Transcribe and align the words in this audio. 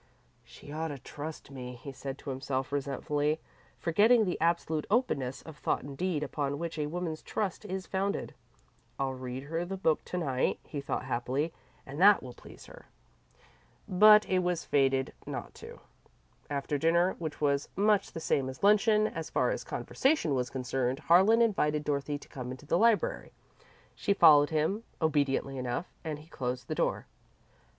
"She 0.43 0.71
ought 0.71 0.87
to 0.87 0.97
trust 0.97 1.51
me," 1.51 1.75
he 1.75 1.91
said 1.91 2.17
to 2.17 2.31
himself, 2.31 2.71
resentfully, 2.71 3.39
forgetting 3.77 4.25
the 4.25 4.41
absolute 4.41 4.87
openness 4.89 5.43
of 5.43 5.55
thought 5.59 5.83
and 5.83 5.95
deed 5.95 6.23
upon 6.23 6.57
which 6.57 6.79
a 6.79 6.87
woman's 6.87 7.21
trust 7.21 7.65
is 7.65 7.85
founded. 7.85 8.33
"I'll 8.97 9.13
read 9.13 9.43
her 9.43 9.63
the 9.63 9.77
book 9.77 10.03
to 10.05 10.17
night," 10.17 10.57
he 10.63 10.81
thought, 10.81 11.03
happily, 11.05 11.53
"and 11.85 12.01
that 12.01 12.23
will 12.23 12.33
please 12.33 12.65
her." 12.65 12.87
But 13.87 14.27
it 14.27 14.39
was 14.39 14.65
fated 14.65 15.13
not 15.27 15.53
to. 15.61 15.81
After 16.49 16.79
dinner, 16.79 17.13
which 17.19 17.39
was 17.39 17.69
much 17.75 18.13
the 18.13 18.19
same 18.19 18.49
as 18.49 18.63
luncheon, 18.63 19.05
as 19.05 19.29
far 19.29 19.51
as 19.51 19.63
conversation 19.63 20.33
was 20.33 20.49
concerned, 20.49 20.97
Harlan 20.97 21.43
invited 21.43 21.83
Dorothy 21.83 22.17
to 22.17 22.27
come 22.27 22.49
into 22.49 22.65
the 22.65 22.79
library. 22.79 23.33
She 23.93 24.15
followed 24.15 24.49
him, 24.49 24.81
obediently 24.99 25.59
enough, 25.59 25.93
and 26.03 26.17
he 26.17 26.27
closed 26.27 26.67
the 26.69 26.73
door. 26.73 27.05